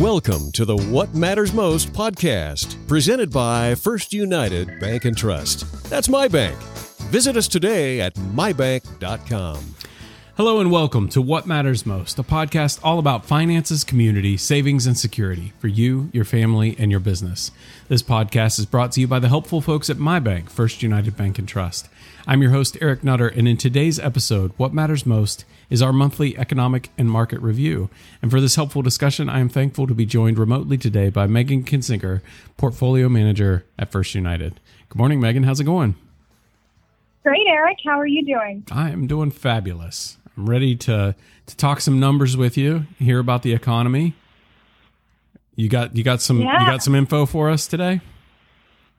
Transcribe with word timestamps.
Welcome 0.00 0.50
to 0.52 0.64
the 0.64 0.78
What 0.78 1.14
Matters 1.14 1.52
Most 1.52 1.92
podcast, 1.92 2.74
presented 2.88 3.30
by 3.30 3.74
First 3.74 4.14
United 4.14 4.80
Bank 4.80 5.04
and 5.04 5.14
Trust. 5.14 5.90
That's 5.90 6.08
my 6.08 6.26
bank. 6.26 6.56
Visit 7.10 7.36
us 7.36 7.46
today 7.46 8.00
at 8.00 8.14
mybank.com. 8.14 9.74
Hello 10.38 10.58
and 10.58 10.70
welcome 10.70 11.10
to 11.10 11.20
What 11.20 11.46
Matters 11.46 11.84
Most, 11.84 12.18
a 12.18 12.22
podcast 12.22 12.80
all 12.82 12.98
about 12.98 13.26
finances, 13.26 13.84
community, 13.84 14.38
savings, 14.38 14.86
and 14.86 14.96
security 14.96 15.52
for 15.58 15.68
you, 15.68 16.08
your 16.14 16.24
family, 16.24 16.74
and 16.78 16.90
your 16.90 17.00
business. 17.00 17.50
This 17.88 18.02
podcast 18.02 18.58
is 18.58 18.64
brought 18.64 18.92
to 18.92 19.02
you 19.02 19.06
by 19.06 19.18
the 19.18 19.28
helpful 19.28 19.60
folks 19.60 19.90
at 19.90 19.98
my 19.98 20.18
bank, 20.18 20.48
First 20.48 20.82
United 20.82 21.14
Bank 21.14 21.38
and 21.38 21.46
Trust. 21.46 21.90
I'm 22.26 22.40
your 22.40 22.52
host, 22.52 22.78
Eric 22.80 23.04
Nutter, 23.04 23.28
and 23.28 23.46
in 23.46 23.58
today's 23.58 23.98
episode, 23.98 24.52
What 24.56 24.72
Matters 24.72 25.04
Most 25.04 25.44
is 25.70 25.80
our 25.80 25.92
monthly 25.92 26.36
economic 26.36 26.90
and 26.98 27.10
market 27.10 27.40
review. 27.40 27.88
And 28.20 28.30
for 28.30 28.40
this 28.40 28.56
helpful 28.56 28.82
discussion, 28.82 29.28
I 29.28 29.38
am 29.40 29.48
thankful 29.48 29.86
to 29.86 29.94
be 29.94 30.04
joined 30.04 30.38
remotely 30.38 30.76
today 30.76 31.08
by 31.10 31.26
Megan 31.26 31.64
Kinsinger, 31.64 32.20
Portfolio 32.56 33.08
Manager 33.08 33.64
at 33.78 33.90
First 33.92 34.14
United. 34.14 34.58
Good 34.88 34.98
morning, 34.98 35.20
Megan. 35.20 35.44
How's 35.44 35.60
it 35.60 35.64
going? 35.64 35.94
Great, 37.22 37.46
Eric. 37.48 37.78
How 37.86 37.98
are 38.00 38.06
you 38.06 38.24
doing? 38.24 38.64
I 38.72 38.90
am 38.90 39.06
doing 39.06 39.30
fabulous. 39.30 40.16
I'm 40.36 40.48
ready 40.48 40.74
to 40.76 41.14
to 41.46 41.56
talk 41.56 41.80
some 41.80 41.98
numbers 41.98 42.36
with 42.36 42.56
you, 42.56 42.86
hear 42.98 43.18
about 43.18 43.42
the 43.42 43.52
economy. 43.52 44.14
You 45.56 45.68
got 45.68 45.96
you 45.96 46.02
got 46.02 46.20
some 46.22 46.40
Yeah. 46.40 46.60
you 46.60 46.66
got 46.66 46.82
some 46.82 46.94
info 46.94 47.26
for 47.26 47.50
us 47.50 47.66
today? 47.66 48.00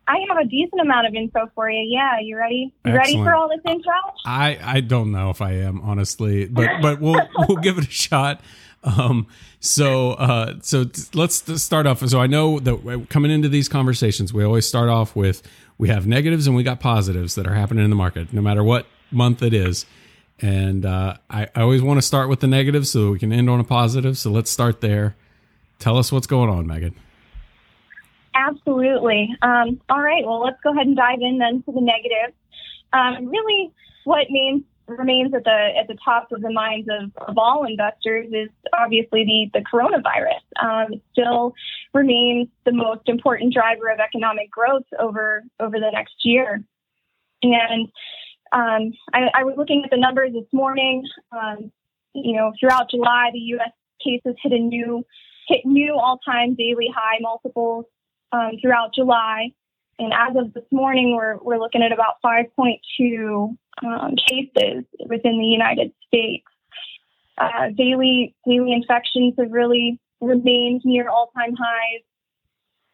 I 0.08 0.18
have 0.28 0.38
a 0.38 0.46
decent 0.46 0.82
amount 0.82 1.08
of 1.08 1.14
info 1.14 1.50
for 1.56 1.70
you. 1.70 1.88
Yeah, 1.90 2.20
you 2.20 2.38
ready? 2.38 2.74
You 2.86 2.94
ready 2.94 3.16
for 3.16 3.34
all 3.34 3.48
this 3.48 3.62
info? 3.68 3.90
I 4.26 4.58
I 4.62 4.80
don't 4.82 5.12
know 5.12 5.30
if 5.30 5.42
I 5.42 5.54
am 5.54 5.82
honestly, 5.82 6.46
but 6.48 6.82
but 6.82 7.00
we'll 7.00 7.22
we'll 7.48 7.58
give 7.58 7.78
it 7.78 7.88
a 7.88 7.92
shot. 7.92 8.42
Um, 8.84 9.28
so 9.60 10.12
uh, 10.14 10.56
so 10.62 10.86
let's 11.14 11.62
start 11.62 11.86
off. 11.86 12.06
So 12.08 12.20
I 12.20 12.28
know 12.28 12.60
that 12.60 13.08
coming 13.10 13.32
into 13.32 13.48
these 13.48 13.70
conversations, 13.70 14.34
we 14.34 14.44
always 14.44 14.68
start 14.68 14.90
off 14.90 15.16
with 15.16 15.44
we 15.78 15.90
have 15.90 16.08
negatives 16.08 16.48
and 16.48 16.56
we 16.56 16.64
got 16.64 16.80
positives 16.80 17.36
that 17.36 17.48
are 17.48 17.56
happening 17.56 17.84
in 17.84 17.90
the 17.90 17.96
market, 17.96 18.34
no 18.34 18.42
matter 18.42 18.64
what 18.64 18.88
month 19.12 19.42
it 19.42 19.54
is. 19.54 19.86
And 20.40 20.86
uh, 20.86 21.18
I, 21.30 21.48
I 21.56 21.62
always 21.62 21.82
want 21.82 22.00
to 22.00 22.02
start 22.02 22.28
with 22.30 22.40
the 22.40 22.48
negatives 22.48 22.92
so 22.92 23.12
we 23.12 23.20
can 23.20 23.32
end 23.32 23.50
on 23.50 23.60
a 23.60 23.64
positive. 23.64 24.18
So 24.18 24.32
let's 24.32 24.50
start 24.50 24.82
there. 24.82 25.16
Tell 25.80 25.98
us 25.98 26.12
what's 26.12 26.28
going 26.28 26.50
on, 26.50 26.66
Megan. 26.68 26.96
Absolutely. 28.52 29.30
Um, 29.42 29.80
all 29.90 30.02
right. 30.02 30.26
Well, 30.26 30.42
let's 30.42 30.60
go 30.64 30.72
ahead 30.72 30.88
and 30.88 30.96
dive 30.96 31.20
in 31.22 31.38
then 31.38 31.64
to 31.64 31.72
the 31.72 31.82
negatives. 31.82 32.38
Um, 32.94 33.28
really, 33.28 33.72
what 34.04 34.28
main, 34.30 34.66
remains 34.88 35.34
at 35.34 35.44
the 35.44 35.70
at 35.80 35.88
the 35.88 35.98
top 36.04 36.32
of 36.32 36.42
the 36.42 36.52
minds 36.52 36.88
of, 36.90 37.12
of 37.28 37.38
all 37.38 37.66
investors 37.66 38.28
is 38.32 38.50
obviously 38.78 39.24
the 39.24 39.60
the 39.60 39.66
coronavirus. 39.66 40.42
Um, 40.62 40.94
it 40.94 41.02
still 41.12 41.54
remains 41.94 42.50
the 42.66 42.74
most 42.74 43.08
important 43.08 43.54
driver 43.54 43.90
of 43.90 44.00
economic 44.00 44.52
growth 44.52 44.86
over 45.00 45.44
over 45.60 45.80
the 45.80 45.92
next 45.94 46.16
year. 46.24 46.64
And 47.44 47.88
um, 48.52 48.94
I, 49.14 49.30
I 49.34 49.44
was 49.44 49.56
looking 49.58 49.84
at 49.84 49.92
the 49.92 49.98
numbers 49.98 50.34
this 50.34 50.52
morning. 50.52 51.04
Um, 51.32 51.72
you 52.14 52.36
know, 52.36 52.52
throughout 52.60 52.90
July, 52.90 53.30
the 53.32 53.40
U.S. 53.40 53.72
cases 54.04 54.36
hit 54.44 54.52
a 54.52 54.60
new 54.60 55.06
hit 55.48 55.66
new 55.66 55.94
all-time 55.94 56.56
daily 56.56 56.90
high 56.94 57.18
multiples 57.22 57.86
um, 58.32 58.52
throughout 58.62 58.94
July. 58.94 59.50
And 60.00 60.14
as 60.14 60.36
of 60.36 60.54
this 60.54 60.64
morning, 60.72 61.16
we're, 61.16 61.38
we're 61.38 61.60
looking 61.60 61.84
at 61.84 61.92
about 61.92 62.16
5.2 62.26 63.56
um, 63.84 64.16
cases 64.28 64.84
within 65.06 65.38
the 65.38 65.46
United 65.46 65.92
States. 66.08 66.46
Uh, 67.38 67.70
daily 67.76 68.36
daily 68.46 68.74
infections 68.74 69.34
have 69.40 69.52
really 69.52 70.00
remained 70.20 70.82
near 70.84 71.10
all-time 71.10 71.56
highs 71.56 72.02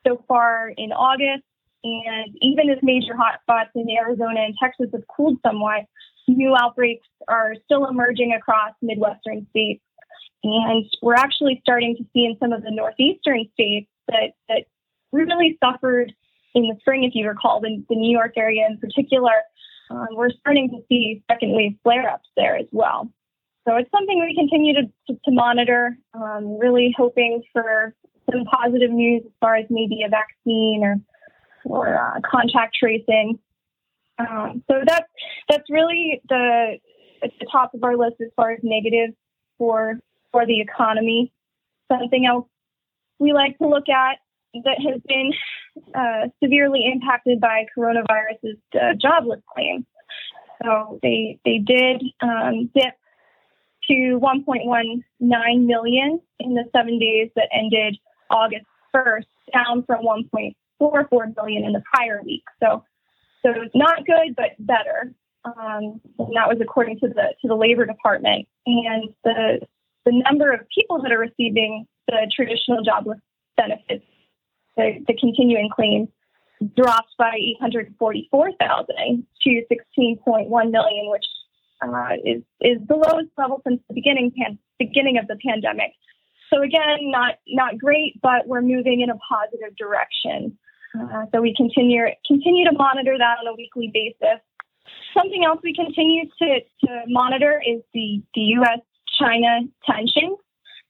so 0.06 0.24
far 0.28 0.72
in 0.78 0.92
August. 0.92 1.44
And 1.84 2.38
even 2.42 2.70
as 2.70 2.78
major 2.82 3.14
hotspots 3.14 3.70
in 3.76 3.90
Arizona 3.90 4.42
and 4.42 4.56
Texas 4.62 4.88
have 4.94 5.04
cooled 5.08 5.38
somewhat, 5.46 5.86
new 6.28 6.56
outbreaks 6.60 7.08
are 7.28 7.54
still 7.66 7.88
emerging 7.88 8.34
across 8.34 8.74
Midwestern 8.82 9.48
states. 9.50 9.82
And 10.44 10.86
we're 11.02 11.16
actually 11.16 11.60
starting 11.62 11.96
to 11.98 12.04
see 12.14 12.26
in 12.26 12.38
some 12.40 12.54
of 12.54 12.64
the 12.64 12.72
northeastern 12.72 13.46
states 13.54 13.90
that, 14.08 14.34
that 14.50 14.66
really 15.12 15.58
suffered 15.64 16.14
in 16.56 16.64
the 16.64 16.76
spring, 16.80 17.04
if 17.04 17.14
you 17.14 17.28
recall, 17.28 17.62
the, 17.62 17.84
the 17.90 17.96
New 17.96 18.12
York 18.12 18.34
area 18.36 18.66
in 18.70 18.78
particular. 18.78 19.32
Um, 19.90 20.08
we're 20.12 20.32
starting 20.32 20.70
to 20.70 20.78
see 20.90 21.24
second 21.32 21.56
wave 21.56 21.76
flare 21.84 22.10
ups 22.10 22.30
there 22.36 22.58
as 22.58 22.68
well. 22.72 23.10
So 23.68 23.76
it's 23.76 23.92
something 23.92 24.20
we 24.20 24.36
continue 24.36 24.74
to, 24.76 24.82
to, 25.08 25.20
to 25.26 25.32
monitor, 25.32 25.98
um, 26.14 26.58
really 26.58 26.94
hoping 26.98 27.44
for 27.54 27.94
some 28.32 28.46
positive 28.46 28.92
news 28.92 29.24
as 29.26 29.32
far 29.40 29.56
as 29.56 29.66
maybe 29.70 30.04
a 30.06 30.10
vaccine 30.10 30.82
or, 30.84 30.96
or 31.66 31.98
uh, 31.98 32.20
contact 32.30 32.76
tracing. 32.80 33.40
Um, 34.20 34.64
so 34.70 34.82
that's, 34.86 35.08
that's 35.50 35.70
really 35.70 36.22
the, 36.28 36.78
at 37.24 37.32
the 37.40 37.48
top 37.52 37.74
of 37.74 37.84
our 37.84 37.98
list 37.98 38.16
as 38.22 38.30
far 38.36 38.52
as 38.52 38.60
negatives 38.64 39.14
for, 39.58 40.00
for 40.32 40.46
the 40.46 40.60
economy. 40.60 41.32
Something 41.92 42.26
else 42.26 42.48
we 43.20 43.34
like 43.34 43.58
to 43.60 43.68
look 43.68 43.90
at 43.90 44.18
that 44.66 44.78
has 44.80 45.02
been 45.08 45.32
uh, 45.96 46.28
severely 46.44 46.86
impacted 46.92 47.40
by 47.40 47.66
coronavirus's 47.78 48.58
uh, 48.76 48.94
jobless 49.00 49.42
claims. 49.54 49.86
So 50.64 51.00
they 51.04 51.40
they 51.46 51.60
did 51.60 52.04
um, 52.22 52.70
dip 52.74 52.94
to 53.90 54.20
1.19 54.22 55.04
million 55.20 56.22
in 56.40 56.54
the 56.54 56.64
seven 56.76 57.00
days 57.00 57.30
that 57.36 57.48
ended 57.54 57.98
August 58.30 58.66
1st, 58.94 59.26
down 59.54 59.84
from 59.84 60.04
1.44 60.04 61.36
million 61.36 61.64
in 61.64 61.74
the 61.74 61.82
prior 61.94 62.22
week. 62.24 62.44
So 62.62 62.84
so 63.44 63.52
it 63.52 63.58
was 63.58 63.72
not 63.76 64.06
good, 64.06 64.36
but 64.36 64.56
better. 64.60 65.14
Um, 65.46 66.02
and 66.20 66.36
that 66.36 66.48
was 66.48 66.58
according 66.62 67.00
to 67.00 67.08
the 67.08 67.34
to 67.42 67.48
the 67.48 67.56
Labor 67.56 67.86
Department. 67.86 68.48
And 68.66 69.14
the 69.24 69.60
the 70.06 70.24
number 70.30 70.52
of 70.52 70.62
people 70.74 71.02
that 71.02 71.12
are 71.12 71.20
receiving 71.20 71.86
the 72.08 72.32
traditional 72.36 72.84
jobless 72.84 73.20
benefits 73.56 74.06
the, 74.78 75.04
the 75.08 75.14
continuing 75.20 75.70
claims 75.70 76.10
dropped 76.76 77.14
by 77.18 77.34
844,000 77.62 79.28
to 79.44 79.50
16.1 79.50 80.72
million, 80.72 81.12
which 81.12 81.26
uh, 81.82 82.14
is 82.26 82.42
is 82.62 82.78
the 82.88 82.96
lowest 82.96 83.30
level 83.38 83.62
since 83.68 83.80
the 83.88 83.94
beginning 83.94 84.32
pan- 84.36 84.58
beginning 84.80 85.18
of 85.18 85.28
the 85.28 85.38
pandemic. 85.46 85.92
So 86.52 86.62
again, 86.62 87.12
not 87.12 87.36
not 87.48 87.78
great, 87.78 88.20
but 88.22 88.48
we're 88.48 88.62
moving 88.62 89.02
in 89.02 89.10
a 89.10 89.18
positive 89.30 89.76
direction. 89.78 90.58
Uh, 91.00 91.26
so 91.34 91.42
we 91.42 91.54
continue 91.56 92.06
continue 92.26 92.66
to 92.66 92.72
monitor 92.72 93.16
that 93.18 93.38
on 93.40 93.48
a 93.48 93.56
weekly 93.56 93.92
basis. 93.94 94.42
Something 95.14 95.44
else 95.46 95.60
we 95.64 95.74
continue 95.74 96.26
to, 96.40 96.60
to 96.86 97.02
monitor 97.08 97.62
is 97.66 97.82
the, 97.94 98.22
the 98.34 98.42
U.S. 98.62 98.80
China 99.20 99.62
tensions, 99.86 100.38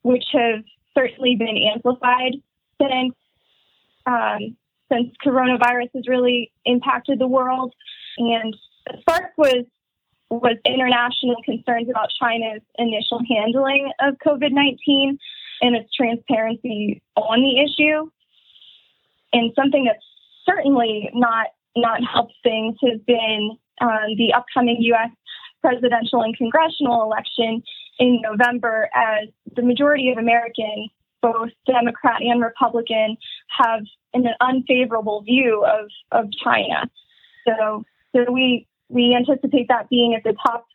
which 0.03 0.25
have 0.33 0.63
certainly 0.95 1.35
been 1.35 1.57
amplified 1.73 2.33
since 2.79 3.15
um, 4.07 4.55
since 4.91 5.09
coronavirus 5.23 5.89
has 5.93 6.07
really 6.07 6.51
impacted 6.65 7.19
the 7.19 7.27
world. 7.27 7.73
And 8.17 8.55
spark 8.99 9.31
was 9.37 9.65
was 10.29 10.57
international 10.65 11.37
concerns 11.45 11.89
about 11.89 12.09
China's 12.19 12.61
initial 12.77 13.21
handling 13.29 13.91
of 14.01 14.15
COVID 14.25 14.51
nineteen 14.51 15.19
and 15.61 15.75
its 15.75 15.93
transparency 15.93 17.01
on 17.15 17.41
the 17.41 17.61
issue. 17.61 18.09
And 19.33 19.51
something 19.55 19.83
that's 19.83 20.03
certainly 20.45 21.09
not 21.13 21.47
not 21.75 22.01
helped 22.03 22.33
things 22.43 22.75
has 22.81 22.99
been 23.05 23.57
um, 23.81 24.15
the 24.17 24.33
upcoming 24.35 24.77
U.S. 24.79 25.11
presidential 25.61 26.21
and 26.23 26.35
congressional 26.35 27.03
election 27.03 27.61
in 27.99 28.21
November, 28.21 28.89
as 28.95 29.27
the 29.55 29.61
majority 29.61 30.09
of 30.09 30.17
Americans 30.17 30.89
both 31.21 31.49
Democrat 31.65 32.21
and 32.21 32.41
Republican 32.41 33.17
have 33.49 33.81
an 34.13 34.25
unfavorable 34.41 35.21
view 35.21 35.65
of, 35.65 35.89
of 36.11 36.29
China. 36.43 36.89
So, 37.47 37.83
so 38.15 38.31
we 38.31 38.67
we 38.89 39.15
anticipate 39.15 39.67
that 39.67 39.89
being 39.89 40.15
at 40.15 40.23
the 40.23 40.35
top 40.45 40.65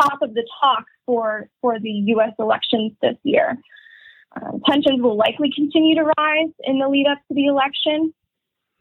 top 0.00 0.22
of 0.22 0.34
the 0.34 0.46
talk 0.60 0.84
for 1.06 1.48
for 1.60 1.78
the 1.78 1.90
U.S. 2.14 2.32
elections 2.38 2.92
this 3.02 3.16
year. 3.22 3.58
Uh, 4.34 4.52
tensions 4.68 5.02
will 5.02 5.16
likely 5.16 5.50
continue 5.54 5.96
to 5.96 6.04
rise 6.18 6.50
in 6.64 6.78
the 6.78 6.88
lead 6.88 7.06
up 7.10 7.18
to 7.28 7.34
the 7.34 7.46
election, 7.46 8.14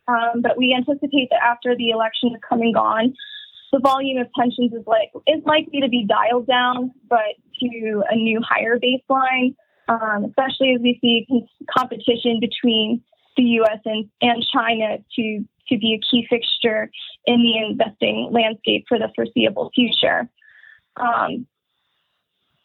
um, 0.08 0.42
but 0.42 0.58
we 0.58 0.76
anticipate 0.76 1.30
that 1.32 1.42
after 1.44 1.76
the 1.76 1.90
election 1.90 2.30
is 2.30 2.42
come 2.48 2.62
and 2.62 2.74
gone, 2.74 3.14
the 3.72 3.80
volume 3.80 4.20
of 4.20 4.28
tensions 4.40 4.74
is 4.74 4.86
like 4.86 5.12
is 5.28 5.44
likely 5.46 5.82
to 5.82 5.90
be 5.90 6.06
dialed 6.08 6.46
down, 6.46 6.92
but 7.10 7.34
to 7.60 8.04
a 8.10 8.16
new 8.16 8.42
higher 8.48 8.80
baseline 8.80 9.56
um, 9.90 10.26
especially 10.26 10.76
as 10.76 10.82
we 10.82 10.98
see 11.02 11.26
competition 11.76 12.40
between 12.40 13.02
the 13.40 13.46
U.S. 13.62 13.80
and, 13.86 14.10
and 14.22 14.46
China 14.54 14.98
to 15.16 15.46
to 15.70 15.78
be 15.78 15.94
a 15.94 16.02
key 16.10 16.26
fixture 16.30 16.90
in 17.26 17.42
the 17.42 17.58
investing 17.58 18.30
landscape 18.32 18.86
for 18.90 18.98
the 18.98 19.10
foreseeable 19.16 19.70
future. 19.74 20.28
Um, 20.98 21.46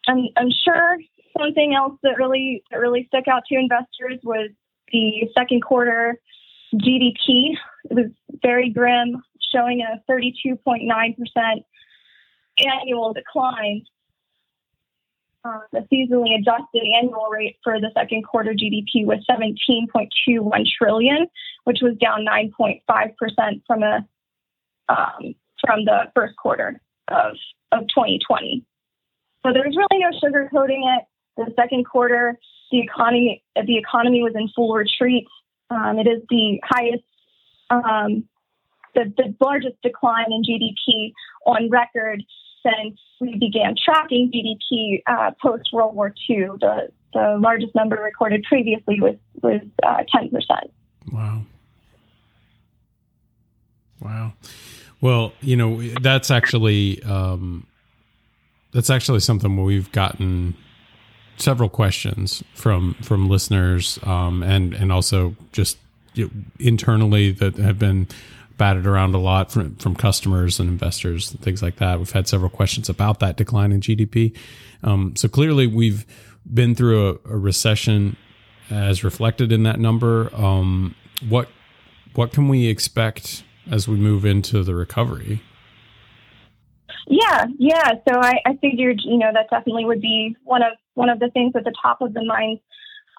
I'm, 0.09 0.29
I'm 0.37 0.50
sure 0.65 0.97
something 1.38 1.75
else 1.75 1.99
that 2.03 2.17
really 2.19 2.62
that 2.71 2.79
really 2.79 3.05
stuck 3.09 3.29
out 3.29 3.43
to 3.49 3.59
investors 3.59 4.19
was 4.25 4.50
the 4.91 5.29
second 5.37 5.62
quarter 5.62 6.19
GDP. 6.75 7.56
It 7.91 7.94
was 7.94 8.11
very 8.43 8.70
grim, 8.70 9.23
showing 9.55 9.82
a 9.82 10.03
32.9% 10.11 11.65
annual 12.59 13.12
decline. 13.12 13.82
Uh, 15.44 15.58
the 15.73 15.81
seasonally 15.93 16.38
adjusted 16.38 16.82
annual 16.99 17.29
rate 17.31 17.56
for 17.62 17.79
the 17.79 17.91
second 17.94 18.23
quarter 18.23 18.52
GDP 18.52 19.05
was 19.05 19.23
17.21 19.31 20.64
trillion, 20.79 21.26
which 21.64 21.81
was 21.82 21.94
down 22.00 22.25
9.5 22.25 22.81
percent 23.17 23.62
from 23.67 23.82
a 23.82 24.06
um, 24.88 25.35
from 25.61 25.85
the 25.85 26.11
first 26.14 26.35
quarter 26.37 26.81
of 27.08 27.37
of 27.73 27.81
2020. 27.88 28.64
So 29.44 29.52
there's 29.52 29.76
really 29.76 30.02
no 30.02 30.11
sugarcoating 30.23 30.96
it. 30.96 31.05
The 31.37 31.52
second 31.56 31.85
quarter, 31.85 32.38
the 32.70 32.81
economy 32.81 33.44
the 33.55 33.76
economy 33.76 34.23
was 34.23 34.32
in 34.35 34.49
full 34.56 34.73
retreat. 34.73 35.26
Um, 35.69 35.99
it 35.99 36.06
is 36.06 36.23
the 36.31 36.61
highest, 36.64 37.05
um, 37.70 38.29
the, 38.94 39.12
the 39.17 39.35
largest 39.41 39.76
decline 39.82 40.26
in 40.31 40.43
GDP 40.43 41.12
on 41.46 41.69
record 41.70 42.23
since 42.64 42.99
we 43.20 43.38
began 43.38 43.75
tracking 43.82 44.31
GDP 44.32 45.02
uh, 45.06 45.32
post 45.40 45.70
World 45.72 45.94
War 45.94 46.14
II. 46.28 46.49
The 46.61 46.88
the 47.12 47.38
largest 47.40 47.75
number 47.75 47.96
recorded 47.96 48.43
previously 48.44 49.00
was 49.00 49.16
was 49.43 49.61
uh, 49.82 50.02
ten 50.08 50.26
uh, 50.26 50.31
percent. 50.31 50.72
Wow. 51.12 51.43
Wow. 54.00 54.32
Well, 55.00 55.32
you 55.40 55.56
know 55.56 55.81
that's 56.00 56.31
actually 56.31 57.02
um, 57.02 57.66
that's 58.72 58.90
actually 58.90 59.20
something 59.20 59.62
we've 59.62 59.93
gotten 59.93 60.55
several 61.37 61.69
questions 61.69 62.43
from 62.55 62.94
from 63.02 63.28
listeners 63.28 63.99
um, 64.02 64.43
and 64.43 64.75
and 64.75 64.93
also 64.93 65.37
just 65.52 65.78
you 66.14 66.25
know, 66.26 66.31
internally 66.58 67.31
that 67.32 67.56
have 67.56 67.78
been 67.78 68.08
batted 68.56 68.87
around 68.87 69.15
a 69.15 69.19
lot 69.19 69.51
from 69.51 69.77
from 69.77 69.95
customers 69.95 70.61
and 70.61 70.69
investors 70.69 71.31
and 71.31 71.41
things 71.41 71.62
like 71.62 71.77
that. 71.77 71.99
We've 71.99 72.11
had 72.11 72.29
several 72.29 72.51
questions 72.51 72.89
about 72.89 73.21
that 73.21 73.37
decline 73.37 73.73
in 73.73 73.81
GDP. 73.81 74.37
Um, 74.83 75.17
so 75.17 75.29
clearly, 75.29 75.67
we've 75.67 76.06
been 76.53 76.75
through 76.75 77.09
a, 77.09 77.33
a, 77.33 77.39
recession 77.39 78.17
as 78.71 79.03
reflected 79.03 79.51
in 79.51 79.62
that 79.62 79.81
number. 79.81 80.35
Um, 80.35 80.95
what 81.29 81.49
what 82.15 82.33
can 82.33 82.49
we 82.49 82.69
expect 82.69 83.45
as 83.71 83.89
we 83.89 83.97
move 83.97 84.25
into 84.25 84.62
the 84.62 84.75
recovery? 84.75 85.43
Yeah, 87.06 87.47
yeah. 87.59 87.93
So 88.09 88.19
I, 88.21 88.35
I 88.47 88.56
figured, 88.61 89.01
you 89.05 89.19
know, 89.19 89.31
that 89.33 89.51
definitely 89.51 89.85
would 89.85 90.01
be 90.01 90.37
one 90.45 90.62
of 90.62 90.73
one 90.95 91.09
of 91.09 91.19
the 91.19 91.31
things 91.31 91.53
at 91.56 91.65
the 91.65 91.75
top 91.81 92.01
of 92.01 92.15
the 92.15 92.25
minds 92.25 92.61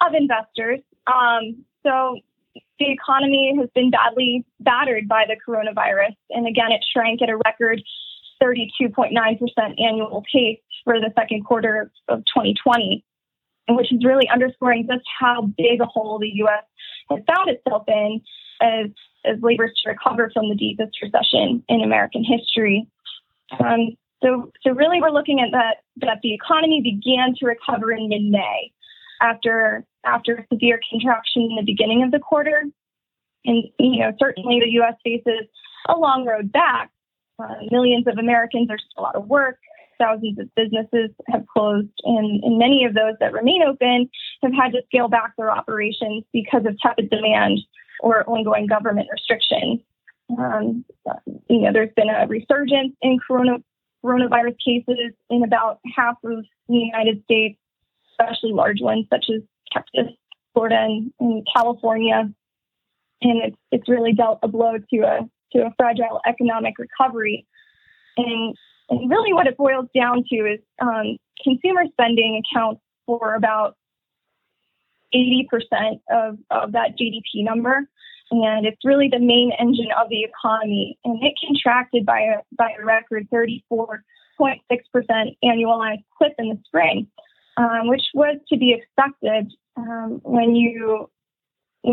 of 0.02 0.14
investors. 0.14 0.80
Um, 1.08 1.66
so 1.84 2.20
the 2.80 2.92
economy 2.92 3.54
has 3.60 3.69
been 3.74 3.90
badly 3.90 4.46
battered 4.60 5.07
by 5.07 5.25
the 5.28 5.36
coronavirus, 5.36 6.16
and 6.31 6.48
again, 6.48 6.72
it 6.72 6.84
shrank 6.94 7.22
at 7.22 7.30
a 7.30 7.38
record 7.46 7.81
32.9% 8.42 9.12
annual 9.80 10.24
pace 10.31 10.60
for 10.84 11.00
the 11.00 11.12
second 11.18 11.46
quarter 11.46 11.92
of 12.10 12.19
2020, 12.19 13.04
which 13.69 13.92
is 13.92 14.04
really 14.04 14.28
underscoring 14.30 14.88
just 14.90 15.06
how 15.19 15.44
big 15.57 15.81
a 15.81 15.86
hole 15.86 16.19
the 16.19 16.31
U.S. 16.36 16.63
has 17.10 17.19
found 17.28 17.50
itself 17.50 17.84
in 17.88 18.22
as 18.62 18.88
as 19.25 19.38
labors 19.42 19.72
to 19.84 19.90
recover 19.90 20.30
from 20.34 20.50
the 20.50 20.56
deepest 20.56 20.96
recession 21.01 21.63
in 21.68 21.81
American 21.81 22.24
history. 22.24 22.88
Um, 23.60 23.98
so, 24.24 24.51
so 24.62 24.72
really, 24.72 25.01
we're 25.01 25.12
looking 25.12 25.40
at 25.40 25.51
that 25.51 25.78
that 25.98 26.19
the 26.22 26.34
economy 26.34 26.81
began 26.81 27.34
to 27.40 27.46
recover 27.46 27.92
in 27.92 28.10
mid-May 28.10 28.72
after 29.22 29.86
after 30.06 30.36
a 30.36 30.46
severe 30.54 30.80
contraction 30.90 31.44
in 31.44 31.56
the 31.56 31.63
beginning 31.66 32.04
of 32.04 32.12
the 32.12 32.19
quarter, 32.19 32.63
and 33.46 33.63
you 33.80 34.00
know 34.00 34.12
certainly 34.19 34.60
the 34.60 34.72
U.S. 34.72 34.96
faces 35.04 35.48
a 35.88 35.98
long 35.98 36.25
road 36.25 36.52
back. 36.52 36.92
Uh, 37.38 37.56
millions 37.69 38.07
of 38.07 38.18
Americans 38.18 38.69
are 38.69 38.78
still 38.78 39.06
out 39.06 39.16
of 39.16 39.28
work. 39.28 39.57
Thousands 39.98 40.40
of 40.40 40.54
businesses 40.56 41.12
have 41.30 41.46
closed, 41.48 41.90
and, 42.04 42.44
and 42.44 42.57
many 42.57 42.86
of 42.86 42.94
those 42.94 43.16
that 43.19 43.34
remain 43.34 43.62
open 43.63 44.10
have 44.44 44.54
had 44.54 44.72
to 44.74 44.81
scale 44.88 45.07
back 45.07 45.34
their 45.38 45.52
operations 45.52 46.24
because 46.34 46.66
of 46.66 46.78
tepid 46.80 47.10
demand 47.10 47.60
or 48.01 48.30
ongoing 48.30 48.68
government 48.68 49.08
restrictions. 49.12 49.80
Um, 50.38 50.84
you 51.50 51.62
know, 51.62 51.72
there's 51.72 51.94
been 51.96 52.10
a 52.10 52.28
resurgence 52.28 52.94
in 53.01 53.19
corona, 53.25 53.58
coronavirus 54.04 54.56
cases 54.66 55.13
in 55.30 55.44
about 55.44 55.80
half 55.96 56.18
of 56.24 56.44
the 56.68 56.75
United 56.75 57.24
States, 57.24 57.58
especially 58.12 58.51
large 58.51 58.81
ones 58.81 59.06
such 59.10 59.25
as 59.34 59.42
Texas, 59.75 60.13
Florida, 60.54 60.77
and, 60.80 61.12
and 61.19 61.48
California. 61.54 62.30
And 63.22 63.44
it's 63.44 63.57
it's 63.72 63.89
really 63.89 64.13
dealt 64.13 64.39
a 64.44 64.48
blow 64.48 64.77
to 64.77 64.98
a 65.01 65.30
to 65.54 65.66
a 65.66 65.74
fragile 65.77 66.22
economic 66.27 66.75
recovery. 66.77 67.45
And 68.18 68.56
and 68.89 69.10
really, 69.10 69.33
what 69.33 69.48
it 69.48 69.57
boils 69.57 69.88
down 69.95 70.24
to 70.30 70.36
is 70.36 70.60
um, 70.81 71.18
consumer 71.44 71.83
spending 71.92 72.42
accounts 72.44 72.81
for 73.06 73.36
about 73.36 73.75
80% 75.13 75.45
of, 76.12 76.38
of 76.50 76.72
that 76.72 76.98
GDP 77.00 77.44
number 77.44 77.88
and 78.31 78.66
it's 78.66 78.83
really 78.83 79.10
the 79.10 79.19
main 79.19 79.51
engine 79.60 79.89
of 80.00 80.10
the 80.10 80.24
economy. 80.24 80.98
And 81.04 81.22
it 81.24 81.33
contracted 81.45 82.06
by 82.06 82.22
a 82.22 82.38
by 82.57 82.72
a 82.80 82.83
record 82.83 83.27
34.6% 83.31 84.00
annualized 85.44 86.04
clip 86.18 86.33
in 86.39 86.50
the 86.50 86.60
spring, 86.66 87.07
um, 87.57 87.88
which 87.88 88.04
was 88.13 88.38
to 88.50 88.57
be 88.57 88.74
expected 88.74 89.51
um, 89.77 90.22
when 90.24 90.56
you 90.56 91.10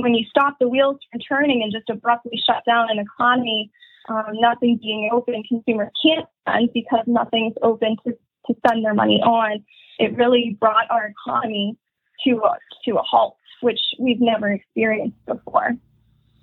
when 0.00 0.14
you 0.14 0.24
stop 0.28 0.56
the 0.58 0.68
wheels 0.68 0.96
from 1.10 1.20
turning 1.20 1.62
and 1.62 1.72
just 1.72 1.90
abruptly 1.90 2.40
shut 2.46 2.62
down 2.66 2.88
an 2.90 2.98
economy. 2.98 3.70
Um, 4.08 4.32
nothing 4.32 4.78
being 4.82 5.10
open, 5.12 5.42
consumers 5.48 5.90
can't 6.04 6.26
spend 6.40 6.70
because 6.74 7.04
nothing's 7.06 7.54
open 7.62 7.96
to, 8.04 8.12
to 8.46 8.54
spend 8.56 8.84
their 8.84 8.94
money 8.94 9.20
on. 9.22 9.64
It 9.98 10.16
really 10.16 10.56
brought 10.58 10.90
our 10.90 11.12
economy 11.12 11.76
to 12.24 12.30
a, 12.38 12.56
to 12.84 12.96
a 12.96 13.02
halt, 13.02 13.36
which 13.60 13.78
we've 14.00 14.20
never 14.20 14.50
experienced 14.50 15.24
before. 15.26 15.76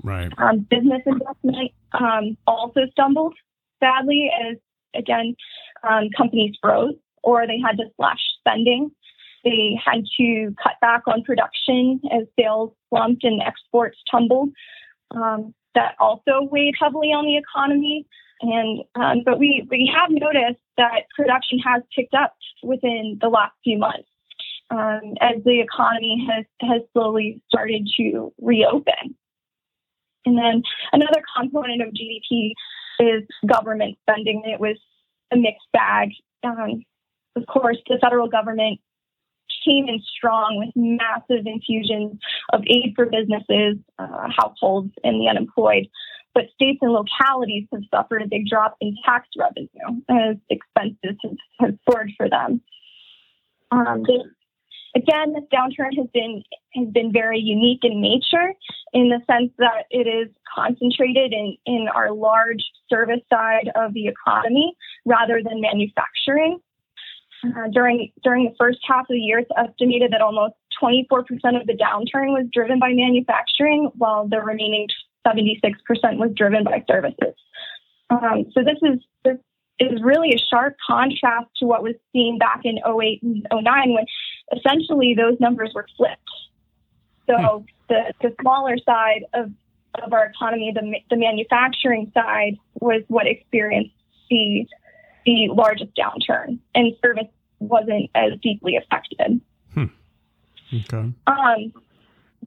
Right. 0.04 0.32
Um, 0.38 0.66
business 0.70 1.02
investment 1.06 1.72
um, 1.92 2.38
also 2.48 2.82
stumbled 2.92 3.36
badly 3.82 4.32
as, 4.50 4.58
again, 4.96 5.36
um, 5.84 6.10
companies 6.16 6.56
froze 6.62 6.96
or 7.24 7.46
they 7.46 7.60
had 7.60 7.78
to 7.78 7.86
slash 7.98 8.20
spending. 8.40 8.92
They 9.44 9.80
had 9.84 10.04
to 10.20 10.54
cut 10.62 10.74
back 10.82 11.04
on 11.08 11.24
production 11.24 12.02
as 12.12 12.28
sales 12.38 12.72
slumped 12.90 13.24
and 13.24 13.42
exports 13.42 13.98
tumbled. 14.10 14.50
Um, 15.12 15.54
that 15.76 15.96
also 16.00 16.48
weighed 16.52 16.76
heavily 16.80 17.10
on 17.10 17.26
the 17.26 17.38
economy. 17.38 18.06
And 18.42 18.84
um, 18.96 19.22
but 19.26 19.38
we 19.38 19.68
we 19.70 19.92
have 19.94 20.10
noticed 20.10 20.62
that 20.78 21.04
production 21.16 21.60
has 21.60 21.84
picked 21.96 22.14
up 22.14 22.36
within 22.64 23.18
the 23.22 23.28
last 23.28 23.54
few 23.64 23.78
months 23.78 24.08
um, 24.72 25.16
as 25.20 25.44
the 25.44 25.60
economy 25.60 26.28
has 26.30 26.46
has 26.62 26.82
slowly 26.94 27.42
started 27.50 27.88
to 27.98 28.34
reopen. 28.42 29.16
And 30.26 30.38
then 30.38 30.64
another 30.92 31.22
component 31.38 31.82
of 31.82 31.90
GDP 31.90 32.52
is 33.00 33.24
government 33.46 33.98
spending. 34.02 34.44
It 34.46 34.60
was 34.60 34.78
a 35.32 35.38
mixed 35.38 35.68
bag. 35.74 36.10
Um, 36.44 36.84
of 37.36 37.46
course, 37.48 37.78
the 37.88 37.98
federal 38.02 38.28
government 38.28 38.80
came 39.66 39.88
in 39.88 40.00
strong 40.16 40.58
with 40.58 40.70
massive 40.76 41.46
infusions 41.46 42.20
of 42.54 42.62
aid 42.68 42.94
for 42.96 43.06
businesses, 43.06 43.78
uh, 43.98 44.30
households, 44.36 44.92
and 45.04 45.22
the 45.22 45.28
unemployed. 45.30 45.88
But 46.34 46.46
states 46.54 46.80
and 46.82 46.92
localities 46.92 47.68
have 47.72 47.82
suffered 47.94 48.22
a 48.22 48.28
big 48.28 48.48
drop 48.48 48.78
in 48.82 48.96
tax 49.06 49.28
revenue 49.38 50.02
as 50.10 50.38
expenses 50.50 51.18
have, 51.24 51.38
have 51.60 51.78
soared 51.90 52.12
for 52.18 52.30
them. 52.30 52.62
Um, 53.72 54.06
Again, 54.96 55.34
this 55.34 55.44
downturn 55.54 55.96
has 55.98 56.08
been 56.14 56.44
has 56.74 56.88
been 56.90 57.12
very 57.12 57.40
unique 57.40 57.82
in 57.84 58.02
nature 58.02 58.54
in 58.94 59.10
the 59.10 59.20
sense 59.32 59.52
that 59.60 59.86
it 59.92 60.08
is 60.08 60.34
concentrated 60.56 61.32
in, 61.32 61.58
in 61.66 61.88
our 61.94 62.12
large 62.12 62.64
service 62.90 63.22
side 63.32 63.70
of 63.76 63.94
the 63.94 64.08
economy 64.08 64.76
rather 65.06 65.42
than 65.44 65.62
manufacturing. 65.62 66.60
Uh, 67.44 67.68
during 67.72 68.12
during 68.24 68.46
the 68.46 68.56
first 68.60 68.80
half 68.88 69.02
of 69.02 69.08
the 69.10 69.20
year, 69.20 69.40
it's 69.40 69.52
estimated 69.58 70.12
that 70.12 70.22
almost 70.22 70.56
24% 70.82 71.22
of 71.60 71.68
the 71.68 71.74
downturn 71.74 72.34
was 72.34 72.48
driven 72.52 72.80
by 72.80 72.92
manufacturing, 72.94 73.90
while 73.96 74.28
the 74.28 74.42
remaining 74.42 74.88
76% 75.26 75.72
was 76.18 76.32
driven 76.36 76.64
by 76.64 76.84
services. 76.88 77.36
Um, 78.10 78.46
so 78.54 78.62
this 78.64 78.78
is 78.82 79.00
this 79.24 79.38
is 79.80 80.02
really 80.04 80.34
a 80.34 80.38
sharp 80.38 80.76
contrast 80.86 81.48
to 81.58 81.66
what 81.66 81.84
was 81.84 81.96
seen 82.12 82.38
back 82.38 82.62
in 82.64 82.80
08 82.80 83.24
and 83.24 83.48
09 83.52 83.94
when 83.94 84.06
essentially 84.56 85.16
those 85.16 85.40
numbers 85.40 85.72
were 85.74 85.88
flipped. 85.96 86.22
So 87.28 87.60
hmm. 87.60 87.66
the, 87.88 88.14
the 88.22 88.36
smaller 88.42 88.78
side 88.78 89.24
of, 89.34 89.52
of 90.04 90.14
our 90.14 90.26
economy, 90.26 90.74
the, 90.74 91.00
the 91.10 91.18
manufacturing 91.18 92.12
side, 92.14 92.58
was 92.82 93.04
what 93.08 93.28
experienced 93.28 93.94
the, 94.30 94.66
the 95.26 95.50
largest 95.52 95.92
downturn, 95.96 96.60
and 96.76 96.94
service 97.04 97.28
wasn't 97.60 98.10
as 98.16 98.34
deeply 98.42 98.78
affected. 98.78 99.42
Hmm. 99.74 99.86
Okay. 100.74 101.12
Um, 101.28 101.74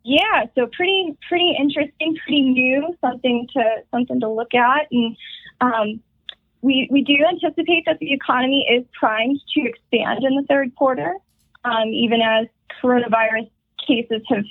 yeah, 0.04 0.46
so 0.54 0.66
pretty 0.66 1.16
pretty 1.28 1.54
interesting, 1.58 2.16
pretty 2.24 2.42
new, 2.42 2.96
something 3.00 3.46
to 3.52 3.62
something 3.90 4.20
to 4.20 4.28
look 4.28 4.54
at, 4.54 4.88
and 4.90 5.16
um, 5.60 6.00
we 6.60 6.88
we 6.90 7.02
do 7.02 7.14
anticipate 7.28 7.84
that 7.86 7.98
the 8.00 8.12
economy 8.12 8.66
is 8.70 8.84
primed 8.98 9.40
to 9.54 9.60
expand 9.62 10.24
in 10.24 10.34
the 10.36 10.44
third 10.48 10.74
quarter, 10.74 11.14
um, 11.64 11.88
even 11.88 12.20
as 12.20 12.46
coronavirus 12.82 13.50
cases 13.86 14.22
have 14.28 14.44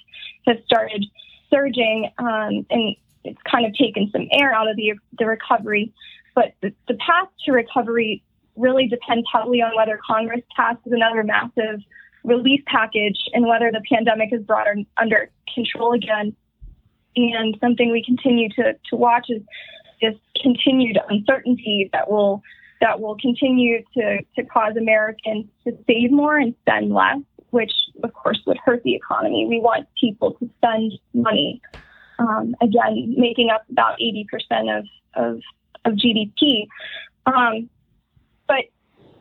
have 0.47 0.57
started 0.65 1.05
surging, 1.49 2.09
um, 2.17 2.65
and 2.69 2.95
it's 3.23 3.41
kind 3.49 3.65
of 3.65 3.73
taken 3.75 4.09
some 4.11 4.27
air 4.31 4.53
out 4.53 4.69
of 4.69 4.75
the 4.75 4.93
the 5.17 5.25
recovery. 5.25 5.91
But 6.35 6.53
the, 6.61 6.73
the 6.88 6.95
path 6.95 7.27
to 7.45 7.51
recovery 7.51 8.23
really 8.55 8.88
depends 8.88 9.27
heavily 9.31 9.61
on 9.61 9.75
whether 9.75 10.00
Congress 10.05 10.41
passes 10.55 10.91
another 10.91 11.23
massive 11.23 11.81
relief 12.23 12.61
package 12.65 13.17
and 13.33 13.47
whether 13.47 13.71
the 13.71 13.81
pandemic 13.91 14.29
is 14.31 14.41
brought 14.43 14.67
under 14.97 15.31
control 15.53 15.93
again. 15.93 16.35
And 17.15 17.57
something 17.59 17.91
we 17.91 18.03
continue 18.03 18.50
to, 18.50 18.73
to 18.89 18.95
watch 18.95 19.27
is 19.29 19.41
this 20.01 20.15
continued 20.41 20.97
uncertainty 21.09 21.89
that 21.93 22.09
will 22.09 22.41
that 22.81 23.00
will 23.00 23.15
continue 23.17 23.83
to, 23.93 24.17
to 24.35 24.43
cause 24.43 24.75
Americans 24.75 25.45
to 25.63 25.71
save 25.85 26.11
more 26.11 26.38
and 26.38 26.55
spend 26.61 26.91
less, 26.91 27.19
which 27.51 27.71
of 28.03 28.11
course 28.13 28.41
would 28.47 28.57
hurt 28.65 28.81
the 28.83 28.95
economy. 28.95 29.45
We 29.47 29.59
want 29.59 29.88
people 30.00 30.33
to 30.39 30.50
spend 30.57 30.93
money. 31.13 31.61
Um, 32.17 32.55
again, 32.59 33.13
making 33.17 33.51
up 33.51 33.65
about 33.69 34.00
80% 34.00 34.79
of, 34.79 34.85
of, 35.15 35.41
of 35.85 35.93
GDP. 35.93 36.67
Um, 37.25 37.69
but 38.47 38.65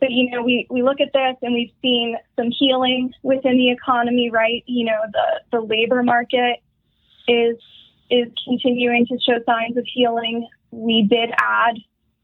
but 0.00 0.11
you 0.11 0.31
know, 0.31 0.43
we, 0.43 0.67
we 0.71 0.83
look 0.83 1.00
at 1.00 1.12
this 1.12 1.37
and 1.43 1.52
we've 1.55 1.73
seen 1.83 2.17
some 2.37 2.50
healing 2.50 3.12
within 3.23 3.59
the 3.59 3.71
economy, 3.71 4.31
right? 4.31 4.64
You 4.67 4.87
know, 4.87 5.00
the, 5.12 5.59
the 5.59 5.61
labor 5.61 6.02
market 6.02 6.57
is 7.29 7.57
is 8.11 8.29
continuing 8.45 9.07
to 9.07 9.19
show 9.21 9.38
signs 9.47 9.76
of 9.76 9.85
healing. 9.87 10.49
We 10.73 11.07
did 11.09 11.31
add 11.38 11.76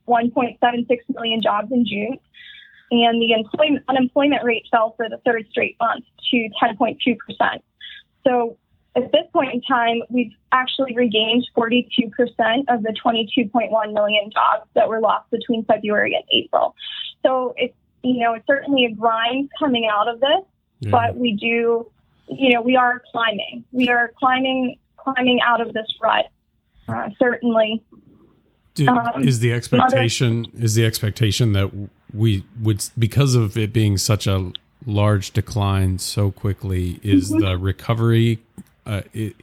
1.76 0.08 0.86
million 1.10 1.42
jobs 1.42 1.70
in 1.70 1.86
June, 1.86 2.18
and 2.90 3.22
the 3.22 3.32
employment, 3.32 3.84
unemployment 3.88 4.42
rate 4.42 4.64
fell 4.70 4.94
for 4.96 5.08
the 5.08 5.18
third 5.24 5.46
straight 5.50 5.76
month 5.78 6.04
to 6.30 6.48
10.2 6.62 6.96
percent. 7.18 7.62
So 8.26 8.56
at 8.96 9.12
this 9.12 9.22
point 9.32 9.52
in 9.52 9.60
time, 9.60 10.00
we've 10.08 10.32
actually 10.52 10.96
regained 10.96 11.46
42% 11.56 11.84
of 12.68 12.82
the 12.82 12.94
22.1 13.04 13.92
million 13.92 14.30
jobs 14.30 14.68
that 14.74 14.88
were 14.88 15.00
lost 15.00 15.30
between 15.30 15.64
February 15.66 16.14
and 16.14 16.24
April. 16.32 16.74
So 17.22 17.54
it's, 17.58 17.74
you 18.02 18.20
know, 18.20 18.34
it's 18.34 18.46
certainly 18.46 18.86
a 18.86 18.94
grind 18.94 19.50
coming 19.58 19.86
out 19.86 20.08
of 20.08 20.20
this, 20.20 20.42
yeah. 20.80 20.90
but 20.90 21.16
we 21.16 21.32
do, 21.32 21.90
you 22.28 22.54
know, 22.54 22.62
we 22.62 22.76
are 22.76 23.02
climbing. 23.12 23.64
We 23.70 23.90
are 23.90 24.12
climbing, 24.18 24.78
climbing 24.96 25.40
out 25.42 25.60
of 25.60 25.74
this 25.74 25.86
rut, 26.02 26.30
uh, 26.88 27.10
certainly. 27.18 27.82
Do, 28.74 28.88
um, 28.88 29.24
is 29.24 29.40
the 29.40 29.52
expectation 29.52 30.46
other, 30.54 30.64
is 30.64 30.74
the 30.74 30.86
expectation 30.86 31.52
that 31.52 31.70
we 32.14 32.44
would 32.62 32.84
because 32.98 33.34
of 33.34 33.58
it 33.58 33.72
being 33.72 33.98
such 33.98 34.26
a 34.26 34.52
large 34.86 35.32
decline 35.32 35.98
so 35.98 36.30
quickly 36.30 37.00
is 37.02 37.30
mm-hmm. 37.30 37.40
the 37.40 37.58
recovery 37.58 38.38
uh, 38.86 39.02
it, 39.12 39.36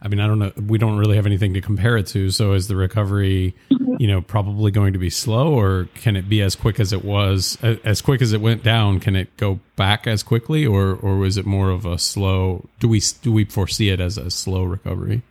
I 0.00 0.08
mean, 0.08 0.20
I 0.20 0.26
don't 0.26 0.38
know. 0.38 0.52
We 0.66 0.78
don't 0.78 0.98
really 0.98 1.16
have 1.16 1.26
anything 1.26 1.54
to 1.54 1.60
compare 1.60 1.96
it 1.96 2.06
to. 2.08 2.30
So 2.30 2.52
is 2.52 2.68
the 2.68 2.76
recovery, 2.76 3.54
you 3.98 4.06
know, 4.06 4.20
probably 4.20 4.70
going 4.70 4.92
to 4.92 4.98
be 4.98 5.08
slow, 5.08 5.54
or 5.54 5.88
can 5.94 6.16
it 6.16 6.28
be 6.28 6.42
as 6.42 6.54
quick 6.54 6.78
as 6.78 6.92
it 6.92 7.04
was, 7.04 7.56
as 7.62 8.02
quick 8.02 8.20
as 8.20 8.32
it 8.32 8.40
went 8.40 8.62
down? 8.62 9.00
Can 9.00 9.16
it 9.16 9.34
go 9.36 9.58
back 9.74 10.06
as 10.06 10.22
quickly, 10.22 10.66
or 10.66 10.94
or 10.94 11.16
was 11.16 11.38
it 11.38 11.46
more 11.46 11.70
of 11.70 11.86
a 11.86 11.98
slow? 11.98 12.68
Do 12.78 12.88
we 12.88 13.00
do 13.22 13.32
we 13.32 13.44
foresee 13.46 13.88
it 13.88 13.98
as 13.98 14.18
a 14.18 14.30
slow 14.30 14.64
recovery? 14.64 15.22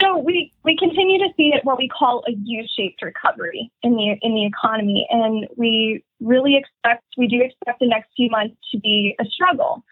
So 0.00 0.18
we 0.18 0.52
we 0.64 0.76
continue 0.76 1.18
to 1.18 1.32
see 1.36 1.52
it 1.54 1.64
what 1.64 1.78
we 1.78 1.88
call 1.88 2.24
a 2.26 2.32
U-shaped 2.32 3.02
recovery 3.02 3.70
in 3.84 3.92
the 3.92 4.16
in 4.20 4.34
the 4.34 4.44
economy, 4.44 5.06
and 5.10 5.46
we 5.56 6.04
really 6.20 6.56
expect 6.56 7.04
we 7.16 7.28
do 7.28 7.40
expect 7.40 7.78
the 7.78 7.86
next 7.86 8.10
few 8.16 8.28
months 8.30 8.56
to 8.72 8.80
be 8.80 9.14
a 9.20 9.24
struggle 9.24 9.84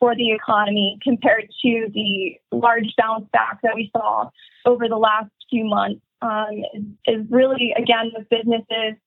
for 0.00 0.16
the 0.16 0.32
economy 0.32 0.98
compared 1.02 1.48
to 1.62 1.88
the 1.92 2.34
large 2.50 2.94
bounce 2.96 3.28
back 3.32 3.60
that 3.62 3.74
we 3.74 3.90
saw 3.94 4.28
over 4.64 4.88
the 4.88 4.96
last 4.96 5.30
few 5.50 5.64
months 5.64 6.00
um, 6.22 6.96
is, 7.06 7.24
really, 7.30 7.72
again, 7.76 8.10
with 8.16 8.28
businesses 8.30 8.98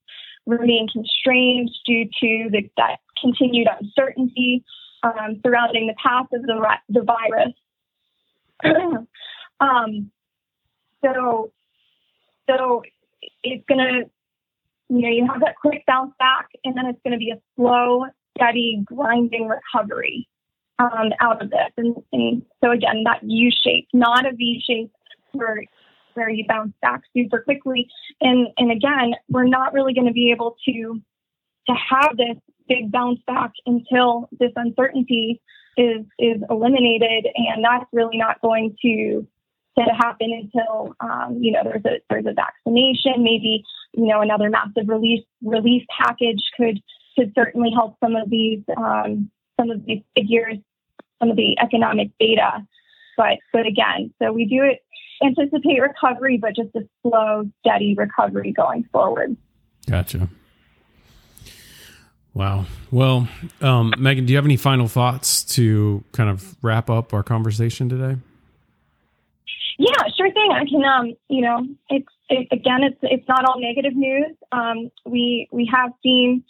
remain 0.46 0.86
constrained 0.92 1.70
due 1.84 2.04
to 2.04 2.48
the, 2.50 2.70
that 2.76 3.00
continued 3.20 3.66
uncertainty 3.80 4.64
um, 5.02 5.40
surrounding 5.44 5.88
the 5.88 5.94
path 6.02 6.26
of 6.32 6.42
the, 6.42 6.78
the 6.88 7.02
virus. 7.02 7.52
um, 9.60 10.10
so, 11.04 11.52
so 12.48 12.82
it's 13.42 13.64
going 13.68 13.78
to, 13.78 14.10
you 14.90 15.00
know, 15.00 15.08
you 15.08 15.26
have 15.26 15.40
that 15.40 15.56
quick 15.60 15.82
bounce 15.86 16.12
back, 16.18 16.48
and 16.64 16.76
then 16.76 16.86
it's 16.86 17.00
going 17.02 17.12
to 17.12 17.18
be 17.18 17.30
a 17.30 17.40
slow, 17.56 18.04
steady, 18.36 18.82
grinding 18.84 19.48
recovery 19.48 20.28
um, 20.78 21.10
out 21.20 21.42
of 21.42 21.50
this. 21.50 21.70
And, 21.76 21.96
and, 22.12 22.42
so 22.62 22.70
again, 22.70 23.04
that 23.04 23.20
U 23.22 23.50
shape, 23.50 23.88
not 23.92 24.26
a 24.26 24.32
V 24.34 24.62
shape 24.66 24.92
where 25.32 25.62
where 26.14 26.30
you 26.30 26.44
bounce 26.48 26.72
back 26.80 27.02
super 27.16 27.40
quickly. 27.40 27.88
And 28.20 28.48
and 28.56 28.70
again, 28.70 29.14
we're 29.28 29.46
not 29.46 29.72
really 29.72 29.94
going 29.94 30.06
to 30.06 30.12
be 30.12 30.30
able 30.32 30.56
to 30.66 31.00
to 31.68 31.74
have 31.90 32.16
this 32.16 32.36
big 32.68 32.90
bounce 32.90 33.20
back 33.26 33.52
until 33.66 34.28
this 34.38 34.52
uncertainty 34.56 35.40
is 35.76 36.04
is 36.18 36.40
eliminated, 36.50 37.26
and 37.34 37.64
that's 37.64 37.86
really 37.92 38.16
not 38.16 38.40
going 38.40 38.76
to 38.82 39.26
to 39.78 39.84
happen 39.98 40.32
until 40.32 40.94
um, 41.00 41.38
you 41.40 41.52
know 41.52 41.62
there's 41.64 41.84
a 41.84 42.00
there's 42.08 42.26
a 42.26 42.32
vaccination, 42.34 43.22
maybe 43.22 43.62
you 43.92 44.06
know 44.06 44.20
another 44.20 44.50
massive 44.50 44.88
relief 44.88 45.20
relief 45.42 45.82
package 45.90 46.42
could 46.56 46.80
could 47.18 47.32
certainly 47.34 47.70
help 47.74 47.96
some 48.02 48.16
of 48.16 48.28
these 48.30 48.60
um, 48.76 49.30
some 49.58 49.70
of 49.70 49.84
these 49.84 50.02
figures, 50.14 50.58
some 51.20 51.30
of 51.30 51.36
the 51.36 51.56
economic 51.62 52.10
data. 52.18 52.66
But 53.16 53.38
but 53.52 53.66
again, 53.66 54.12
so 54.20 54.32
we 54.32 54.46
do 54.46 54.62
it, 54.64 54.84
anticipate 55.24 55.80
recovery, 55.80 56.38
but 56.38 56.56
just 56.56 56.74
a 56.74 56.88
slow, 57.02 57.44
steady 57.60 57.94
recovery 57.94 58.52
going 58.52 58.84
forward. 58.92 59.36
Gotcha. 59.88 60.28
Wow. 62.32 62.66
Well, 62.90 63.28
um, 63.60 63.94
Megan, 63.96 64.26
do 64.26 64.32
you 64.32 64.36
have 64.36 64.44
any 64.44 64.56
final 64.56 64.88
thoughts 64.88 65.44
to 65.54 66.02
kind 66.10 66.28
of 66.28 66.56
wrap 66.62 66.90
up 66.90 67.14
our 67.14 67.22
conversation 67.22 67.88
today? 67.88 68.18
Yeah, 69.78 70.02
sure 70.16 70.32
thing. 70.32 70.50
I 70.52 70.64
can. 70.64 70.84
Um, 70.84 71.14
you 71.28 71.42
know, 71.42 71.66
it's 71.88 72.06
it, 72.28 72.48
again, 72.50 72.82
it's 72.82 72.98
it's 73.02 73.28
not 73.28 73.44
all 73.44 73.60
negative 73.60 73.94
news. 73.94 74.36
Um, 74.52 74.90
we 75.04 75.48
we 75.52 75.70
have 75.72 75.90
seen 76.02 76.44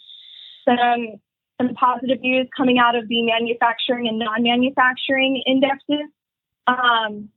some 0.63 1.19
some 1.57 1.73
positive 1.75 2.19
news 2.21 2.47
coming 2.55 2.77
out 2.77 2.95
of 2.95 3.07
the 3.07 3.23
manufacturing 3.23 4.07
and 4.07 4.19
non-manufacturing 4.19 5.41
indexes. 5.45 6.09
Um, 6.67 7.29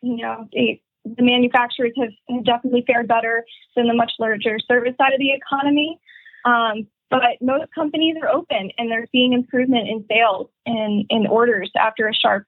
you 0.00 0.16
know, 0.16 0.48
the 0.52 1.22
manufacturers 1.22 1.92
have, 1.98 2.10
have, 2.28 2.44
definitely 2.44 2.84
fared 2.86 3.08
better 3.08 3.44
than 3.76 3.86
the 3.86 3.94
much 3.94 4.12
larger 4.18 4.58
service 4.66 4.94
side 4.98 5.12
of 5.12 5.18
the 5.18 5.32
economy. 5.32 5.98
Um, 6.44 6.86
but 7.10 7.20
most 7.40 7.72
companies 7.74 8.16
are 8.22 8.28
open 8.28 8.70
and 8.78 8.90
they're 8.90 9.06
seeing 9.12 9.32
improvement 9.32 9.88
in 9.88 10.04
sales 10.10 10.48
and 10.64 11.04
in 11.10 11.26
orders 11.26 11.70
after 11.78 12.08
a 12.08 12.14
sharp 12.14 12.46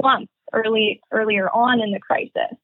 slump 0.00 0.30
early 0.52 1.00
earlier 1.10 1.48
on 1.50 1.80
in 1.80 1.90
the 1.90 1.98
crisis. 1.98 2.56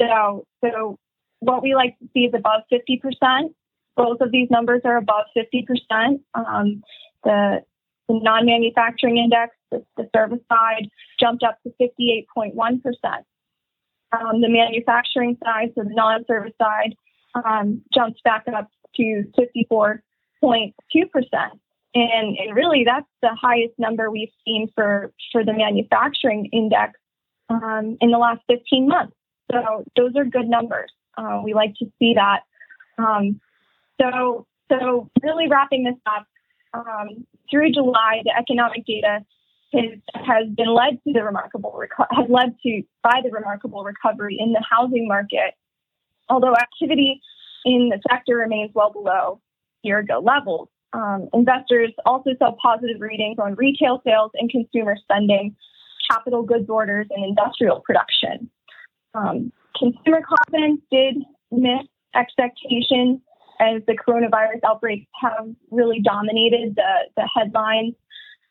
So, 0.00 0.46
so 0.62 0.98
what 1.40 1.62
we 1.62 1.74
like 1.74 1.98
to 2.00 2.08
see 2.12 2.20
is 2.20 2.34
above 2.34 2.62
50%. 2.70 3.54
Both 3.96 4.20
of 4.20 4.32
these 4.32 4.48
numbers 4.50 4.82
are 4.84 4.96
above 4.96 5.26
50%. 5.36 6.20
Um, 6.34 6.82
the, 7.22 7.62
the 8.08 8.20
non 8.20 8.46
manufacturing 8.46 9.18
index, 9.18 9.54
the, 9.70 9.84
the, 9.96 10.08
service 10.14 10.40
side, 10.48 10.88
jumped 11.18 11.42
up 11.42 11.58
to 11.62 11.72
58.1%. 11.80 12.54
Um, 14.12 14.40
the 14.40 14.48
manufacturing 14.48 15.36
side, 15.44 15.72
so 15.74 15.82
the 15.84 15.94
non 15.94 16.24
service 16.26 16.52
side, 16.60 16.96
um, 17.34 17.82
jumped 17.92 18.22
back 18.24 18.44
up 18.54 18.68
to 18.96 19.24
54.2%. 19.38 20.00
And, 21.96 22.36
and 22.36 22.54
really, 22.54 22.84
that's 22.84 23.06
the 23.22 23.30
highest 23.40 23.74
number 23.78 24.10
we've 24.10 24.32
seen 24.44 24.68
for, 24.74 25.12
for 25.30 25.44
the 25.44 25.52
manufacturing 25.52 26.46
index 26.52 26.98
um, 27.48 27.96
in 28.00 28.10
the 28.10 28.18
last 28.18 28.40
15 28.48 28.88
months. 28.88 29.14
So 29.52 29.84
those 29.96 30.16
are 30.16 30.24
good 30.24 30.48
numbers. 30.48 30.90
Uh, 31.16 31.40
we 31.44 31.54
like 31.54 31.74
to 31.78 31.86
see 31.98 32.14
that. 32.14 32.40
Um, 32.98 33.40
so, 34.00 34.46
so 34.70 35.10
really 35.22 35.48
wrapping 35.48 35.84
this 35.84 36.00
up, 36.06 36.26
um, 36.74 37.26
through 37.50 37.72
July, 37.72 38.22
the 38.24 38.32
economic 38.36 38.84
data 38.86 39.24
has, 39.72 39.98
has 40.14 40.48
been 40.54 40.72
led 40.74 40.98
to 41.04 41.12
the 41.12 41.22
remarkable 41.22 41.78
reco- 41.78 42.06
has 42.10 42.28
led 42.28 42.56
to 42.62 42.82
by 43.02 43.20
the 43.22 43.30
remarkable 43.30 43.84
recovery 43.84 44.36
in 44.38 44.52
the 44.52 44.64
housing 44.68 45.06
market. 45.06 45.54
Although 46.28 46.54
activity 46.56 47.20
in 47.64 47.90
the 47.90 48.00
sector 48.10 48.36
remains 48.36 48.70
well 48.74 48.92
below 48.92 49.40
year 49.82 49.98
ago 49.98 50.20
levels, 50.20 50.68
Um, 50.94 51.28
investors 51.32 51.92
also 52.06 52.30
saw 52.38 52.52
positive 52.62 53.00
readings 53.00 53.38
on 53.38 53.56
retail 53.56 54.00
sales 54.06 54.30
and 54.34 54.48
consumer 54.48 54.96
spending, 54.96 55.56
capital 56.08 56.42
goods 56.42 56.68
orders, 56.70 57.06
and 57.10 57.24
industrial 57.24 57.80
production. 57.80 58.48
Um, 59.12 59.52
consumer 59.76 60.22
confidence 60.22 60.80
did 60.90 61.16
miss 61.50 61.86
expectations 62.14 63.18
as 63.60 63.82
the 63.86 63.96
coronavirus 63.96 64.60
outbreaks 64.66 65.06
have 65.20 65.48
really 65.70 66.00
dominated 66.00 66.76
the, 66.76 66.92
the 67.16 67.28
headlines. 67.34 67.94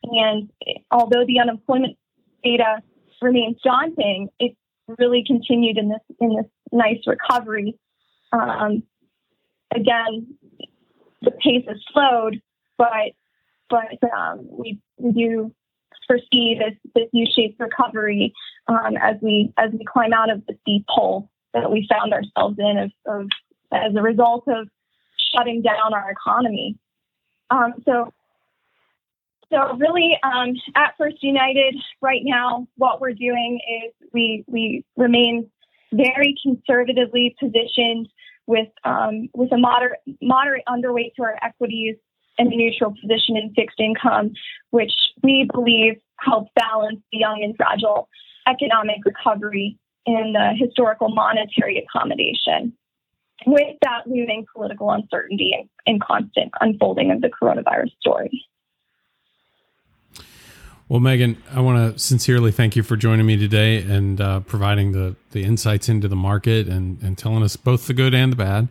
And 0.04 0.50
although 0.90 1.24
the 1.26 1.40
unemployment 1.40 1.96
data 2.42 2.82
remains 3.20 3.56
daunting, 3.62 4.28
it 4.38 4.56
really 4.98 5.24
continued 5.26 5.78
in 5.78 5.88
this 5.88 6.00
in 6.20 6.36
this 6.36 6.46
nice 6.72 7.00
recovery. 7.06 7.78
Um, 8.32 8.82
again, 9.74 10.36
the 11.22 11.30
pace 11.30 11.64
has 11.68 11.78
slowed, 11.92 12.40
but 12.76 13.12
but 13.70 13.98
um, 14.12 14.46
we, 14.50 14.80
do 15.12 15.52
foresee 16.06 16.58
this 16.58 16.74
this 16.94 17.08
U-shaped 17.12 17.58
recovery 17.58 18.34
um, 18.68 18.96
as 19.00 19.16
we 19.22 19.52
as 19.56 19.70
we 19.72 19.84
climb 19.84 20.12
out 20.12 20.30
of 20.30 20.44
the 20.46 20.54
steep 20.62 20.84
hole 20.88 21.30
that 21.54 21.70
we 21.70 21.88
found 21.90 22.12
ourselves 22.12 22.56
in 22.58 22.78
of, 22.78 22.92
of 23.06 23.28
as 23.72 23.94
a 23.96 24.02
result 24.02 24.44
of 24.48 24.68
shutting 25.34 25.62
down 25.62 25.92
our 25.92 26.10
economy. 26.10 26.76
Um, 27.50 27.74
so 27.84 28.12
so 29.50 29.76
really, 29.76 30.18
um, 30.24 30.54
at 30.74 30.94
First 30.98 31.22
United 31.22 31.76
right 32.00 32.22
now, 32.24 32.66
what 32.76 33.00
we're 33.00 33.12
doing 33.12 33.60
is 33.84 33.92
we 34.12 34.44
we 34.48 34.84
remain 34.96 35.50
very 35.92 36.34
conservatively 36.42 37.36
positioned 37.38 38.08
with 38.46 38.68
um, 38.84 39.28
with 39.34 39.52
a 39.52 39.58
moderate 39.58 40.00
moderate 40.20 40.64
underweight 40.68 41.14
to 41.16 41.22
our 41.22 41.38
equities 41.42 41.96
and 42.38 42.52
a 42.52 42.56
neutral 42.56 42.92
position 43.00 43.36
in 43.36 43.52
fixed 43.54 43.78
income, 43.78 44.32
which 44.70 44.92
we 45.22 45.48
believe 45.52 45.94
helps 46.18 46.50
balance 46.56 47.00
the 47.12 47.18
young 47.18 47.42
and 47.44 47.56
fragile 47.56 48.08
economic 48.48 48.96
recovery 49.04 49.78
and 50.06 50.34
the 50.34 50.52
historical 50.58 51.08
monetary 51.08 51.78
accommodation. 51.86 52.72
With 53.46 53.76
that 53.82 54.06
looming 54.06 54.46
political 54.54 54.90
uncertainty 54.90 55.54
and, 55.58 55.68
and 55.86 56.00
constant 56.00 56.52
unfolding 56.60 57.10
of 57.10 57.20
the 57.20 57.28
coronavirus 57.28 57.90
story. 58.00 58.44
Well, 60.88 61.00
Megan, 61.00 61.42
I 61.50 61.60
want 61.60 61.94
to 61.94 61.98
sincerely 61.98 62.52
thank 62.52 62.76
you 62.76 62.82
for 62.82 62.94
joining 62.94 63.24
me 63.24 63.38
today 63.38 63.78
and 63.78 64.20
uh, 64.20 64.40
providing 64.40 64.92
the, 64.92 65.16
the 65.30 65.42
insights 65.42 65.88
into 65.88 66.08
the 66.08 66.16
market 66.16 66.68
and, 66.68 67.02
and 67.02 67.16
telling 67.16 67.42
us 67.42 67.56
both 67.56 67.86
the 67.86 67.94
good 67.94 68.14
and 68.14 68.30
the 68.30 68.36
bad. 68.36 68.68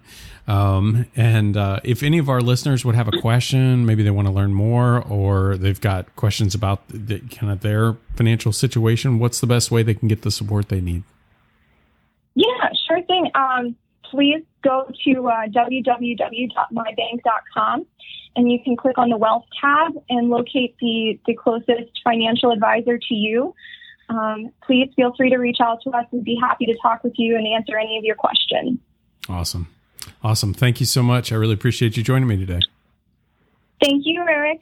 Um, 0.47 1.07
and 1.15 1.57
uh, 1.57 1.79
if 1.83 2.03
any 2.03 2.19
of 2.19 2.29
our 2.29 2.39
listeners 2.39 2.85
would 2.85 2.93
have 2.93 3.07
a 3.07 3.19
question, 3.19 3.85
maybe 3.85 4.03
they 4.03 4.11
want 4.11 4.27
to 4.27 4.31
learn 4.31 4.53
more 4.53 5.01
or 5.01 5.57
they've 5.57 5.81
got 5.81 6.15
questions 6.15 6.53
about 6.53 6.87
the, 6.87 7.19
kind 7.19 7.51
of 7.51 7.61
their 7.61 7.97
financial 8.15 8.51
situation, 8.51 9.17
what's 9.17 9.39
the 9.39 9.47
best 9.47 9.71
way 9.71 9.81
they 9.81 9.95
can 9.95 10.07
get 10.07 10.21
the 10.21 10.31
support 10.31 10.69
they 10.69 10.81
need? 10.81 11.03
Yeah, 12.35 12.69
sure 12.87 13.01
thing. 13.03 13.31
Um, 13.33 13.75
please 14.13 14.43
go 14.63 14.89
to 15.05 15.27
uh, 15.27 15.47
www.mybank.com 15.47 17.85
and 18.35 18.51
you 18.51 18.59
can 18.63 18.75
click 18.75 18.97
on 18.97 19.09
the 19.09 19.17
Wealth 19.17 19.45
tab 19.59 19.93
and 20.09 20.29
locate 20.29 20.75
the, 20.79 21.19
the 21.25 21.33
closest 21.33 21.99
financial 22.03 22.51
advisor 22.51 22.97
to 22.97 23.13
you. 23.13 23.53
Um, 24.09 24.51
please 24.65 24.91
feel 24.95 25.13
free 25.15 25.29
to 25.31 25.37
reach 25.37 25.57
out 25.61 25.79
to 25.83 25.89
us. 25.91 26.05
We'd 26.11 26.23
be 26.23 26.37
happy 26.39 26.65
to 26.67 26.75
talk 26.81 27.03
with 27.03 27.13
you 27.17 27.35
and 27.35 27.47
answer 27.47 27.77
any 27.77 27.97
of 27.97 28.03
your 28.03 28.15
questions. 28.15 28.79
Awesome. 29.27 29.67
Awesome. 30.21 30.53
Thank 30.53 30.79
you 30.79 30.85
so 30.85 31.01
much. 31.01 31.31
I 31.31 31.35
really 31.35 31.53
appreciate 31.53 31.97
you 31.97 32.03
joining 32.03 32.27
me 32.27 32.37
today. 32.37 32.59
Thank 33.81 34.03
you, 34.05 34.23
Eric. 34.27 34.59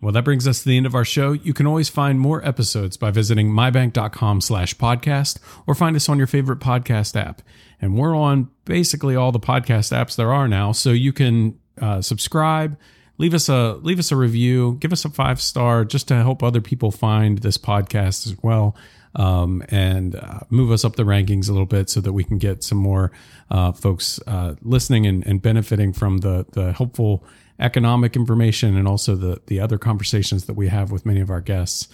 Well, 0.00 0.12
that 0.12 0.24
brings 0.24 0.46
us 0.46 0.62
to 0.62 0.68
the 0.68 0.76
end 0.76 0.86
of 0.86 0.94
our 0.94 1.04
show. 1.04 1.32
You 1.32 1.54
can 1.54 1.66
always 1.66 1.88
find 1.88 2.20
more 2.20 2.46
episodes 2.46 2.96
by 2.96 3.10
visiting 3.10 3.50
mybank.com 3.50 4.42
slash 4.42 4.76
podcast 4.76 5.38
or 5.66 5.74
find 5.74 5.96
us 5.96 6.08
on 6.08 6.18
your 6.18 6.26
favorite 6.26 6.60
podcast 6.60 7.18
app. 7.18 7.42
And 7.80 7.96
we're 7.96 8.16
on 8.16 8.48
basically 8.64 9.16
all 9.16 9.32
the 9.32 9.40
podcast 9.40 9.92
apps 9.92 10.16
there 10.16 10.32
are 10.32 10.48
now. 10.48 10.72
So 10.72 10.90
you 10.90 11.12
can 11.12 11.58
uh, 11.80 12.00
subscribe, 12.00 12.78
leave 13.18 13.34
us 13.34 13.48
a 13.48 13.74
leave 13.82 13.98
us 13.98 14.10
a 14.12 14.16
review, 14.16 14.76
give 14.80 14.92
us 14.92 15.04
a 15.04 15.10
five 15.10 15.40
star 15.40 15.84
just 15.84 16.08
to 16.08 16.16
help 16.16 16.42
other 16.42 16.60
people 16.60 16.90
find 16.90 17.38
this 17.38 17.58
podcast 17.58 18.26
as 18.26 18.36
well. 18.42 18.76
Um, 19.14 19.62
and 19.70 20.14
uh, 20.14 20.40
move 20.50 20.70
us 20.70 20.84
up 20.84 20.96
the 20.96 21.04
rankings 21.04 21.48
a 21.48 21.52
little 21.52 21.64
bit 21.64 21.88
so 21.88 22.02
that 22.02 22.12
we 22.12 22.22
can 22.22 22.36
get 22.36 22.62
some 22.62 22.76
more 22.76 23.12
uh, 23.50 23.72
folks 23.72 24.20
uh, 24.26 24.56
listening 24.60 25.06
and, 25.06 25.26
and, 25.26 25.40
benefiting 25.40 25.94
from 25.94 26.18
the 26.18 26.44
the 26.52 26.74
helpful 26.74 27.24
economic 27.58 28.14
information 28.14 28.76
and 28.76 28.86
also 28.86 29.14
the 29.14 29.40
the 29.46 29.58
other 29.58 29.78
conversations 29.78 30.44
that 30.44 30.52
we 30.52 30.68
have 30.68 30.90
with 30.90 31.06
many 31.06 31.20
of 31.20 31.30
our 31.30 31.40
guests. 31.40 31.88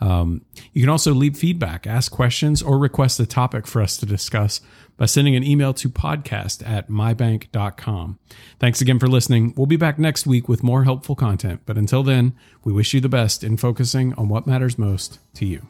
Um, 0.00 0.42
you 0.72 0.82
can 0.82 0.90
also 0.90 1.12
leave 1.12 1.36
feedback, 1.36 1.86
ask 1.86 2.12
questions, 2.12 2.62
or 2.62 2.78
request 2.78 3.18
a 3.20 3.26
topic 3.26 3.66
for 3.66 3.82
us 3.82 3.96
to 3.98 4.06
discuss 4.06 4.60
by 4.96 5.06
sending 5.06 5.36
an 5.36 5.44
email 5.44 5.72
to 5.74 5.88
podcast 5.88 6.66
at 6.68 6.88
mybank.com. 6.88 8.18
Thanks 8.58 8.80
again 8.80 8.98
for 8.98 9.06
listening. 9.06 9.54
We'll 9.56 9.66
be 9.66 9.76
back 9.76 9.98
next 9.98 10.26
week 10.26 10.48
with 10.48 10.62
more 10.62 10.84
helpful 10.84 11.14
content. 11.14 11.62
But 11.66 11.78
until 11.78 12.02
then, 12.02 12.34
we 12.64 12.72
wish 12.72 12.92
you 12.92 13.00
the 13.00 13.08
best 13.08 13.42
in 13.44 13.56
focusing 13.56 14.12
on 14.14 14.28
what 14.28 14.46
matters 14.46 14.76
most 14.76 15.18
to 15.34 15.46
you. 15.46 15.66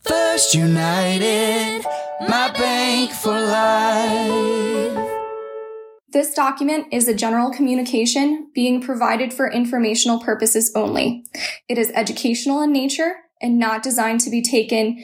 First 0.00 0.54
United, 0.54 1.84
my 2.28 2.50
bank 2.52 3.12
for 3.12 3.32
life. 3.32 5.19
This 6.12 6.34
document 6.34 6.86
is 6.90 7.06
a 7.06 7.14
general 7.14 7.52
communication 7.52 8.50
being 8.52 8.80
provided 8.82 9.32
for 9.32 9.50
informational 9.50 10.18
purposes 10.18 10.72
only. 10.74 11.24
It 11.68 11.78
is 11.78 11.92
educational 11.94 12.62
in 12.62 12.72
nature 12.72 13.14
and 13.40 13.60
not 13.60 13.84
designed 13.84 14.20
to 14.20 14.30
be 14.30 14.42
taken 14.42 15.02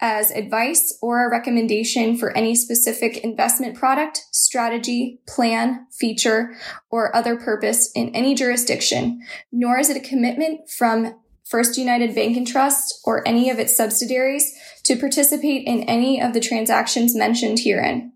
as 0.00 0.32
advice 0.32 0.98
or 1.00 1.24
a 1.24 1.30
recommendation 1.30 2.16
for 2.16 2.36
any 2.36 2.56
specific 2.56 3.18
investment 3.18 3.76
product, 3.76 4.24
strategy, 4.32 5.20
plan, 5.28 5.86
feature, 5.92 6.56
or 6.90 7.14
other 7.14 7.36
purpose 7.36 7.90
in 7.94 8.14
any 8.14 8.34
jurisdiction, 8.34 9.20
nor 9.52 9.78
is 9.78 9.88
it 9.88 9.96
a 9.96 10.08
commitment 10.08 10.68
from 10.68 11.14
First 11.48 11.78
United 11.78 12.14
Bank 12.14 12.36
and 12.36 12.46
Trust 12.46 13.00
or 13.04 13.26
any 13.26 13.48
of 13.48 13.58
its 13.58 13.74
subsidiaries 13.74 14.52
to 14.82 14.96
participate 14.96 15.66
in 15.66 15.84
any 15.84 16.20
of 16.20 16.34
the 16.34 16.40
transactions 16.40 17.16
mentioned 17.16 17.60
herein. 17.60 18.12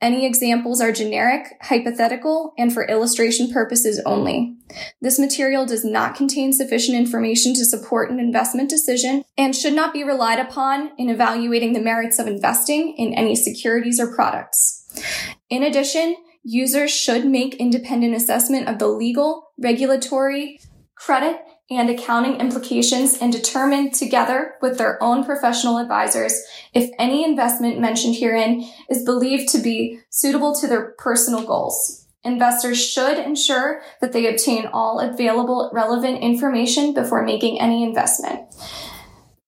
Any 0.00 0.26
examples 0.26 0.80
are 0.80 0.92
generic, 0.92 1.46
hypothetical, 1.62 2.54
and 2.56 2.72
for 2.72 2.86
illustration 2.86 3.52
purposes 3.52 4.00
only. 4.06 4.56
This 5.00 5.18
material 5.18 5.66
does 5.66 5.84
not 5.84 6.14
contain 6.14 6.52
sufficient 6.52 6.96
information 6.96 7.54
to 7.54 7.64
support 7.64 8.10
an 8.10 8.18
investment 8.18 8.70
decision 8.70 9.24
and 9.36 9.54
should 9.54 9.74
not 9.74 9.92
be 9.92 10.04
relied 10.04 10.38
upon 10.38 10.92
in 10.98 11.10
evaluating 11.10 11.72
the 11.72 11.80
merits 11.80 12.18
of 12.18 12.26
investing 12.26 12.94
in 12.96 13.14
any 13.14 13.36
securities 13.36 14.00
or 14.00 14.14
products. 14.14 14.86
In 15.48 15.62
addition, 15.62 16.16
users 16.42 16.90
should 16.90 17.26
make 17.26 17.54
independent 17.54 18.14
assessment 18.14 18.68
of 18.68 18.78
the 18.78 18.88
legal, 18.88 19.52
regulatory, 19.58 20.60
credit, 20.94 21.40
and 21.70 21.88
accounting 21.88 22.40
implications 22.40 23.16
and 23.18 23.32
determine 23.32 23.92
together 23.92 24.54
with 24.60 24.76
their 24.76 25.00
own 25.02 25.24
professional 25.24 25.78
advisors 25.78 26.42
if 26.74 26.90
any 26.98 27.24
investment 27.24 27.78
mentioned 27.78 28.16
herein 28.16 28.68
is 28.90 29.04
believed 29.04 29.48
to 29.48 29.58
be 29.58 30.00
suitable 30.10 30.54
to 30.54 30.66
their 30.66 30.94
personal 30.98 31.46
goals. 31.46 32.08
Investors 32.24 32.84
should 32.84 33.18
ensure 33.18 33.80
that 34.00 34.12
they 34.12 34.26
obtain 34.26 34.66
all 34.66 34.98
available 34.98 35.70
relevant 35.72 36.20
information 36.20 36.92
before 36.92 37.24
making 37.24 37.60
any 37.60 37.84
investment. 37.84 38.52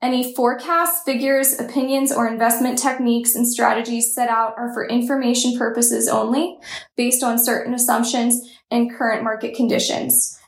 Any 0.00 0.34
forecasts, 0.34 1.02
figures, 1.04 1.58
opinions, 1.60 2.10
or 2.10 2.26
investment 2.26 2.78
techniques 2.78 3.34
and 3.34 3.46
strategies 3.46 4.14
set 4.14 4.28
out 4.28 4.54
are 4.56 4.72
for 4.72 4.88
information 4.88 5.56
purposes 5.56 6.08
only, 6.08 6.58
based 6.96 7.22
on 7.22 7.38
certain 7.38 7.74
assumptions 7.74 8.40
and 8.70 8.92
current 8.92 9.22
market 9.22 9.54
conditions 9.54 10.38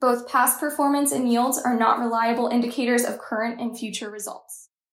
Both 0.00 0.28
past 0.28 0.60
performance 0.60 1.12
and 1.12 1.30
yields 1.30 1.58
are 1.58 1.76
not 1.76 1.98
reliable 1.98 2.48
indicators 2.48 3.04
of 3.04 3.18
current 3.18 3.60
and 3.60 3.76
future 3.76 4.10
results. 4.10 4.67